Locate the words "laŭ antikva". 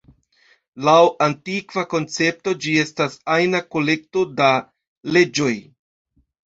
0.87-1.83